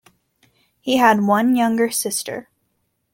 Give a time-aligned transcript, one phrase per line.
[0.79, 2.49] He had one younger sister.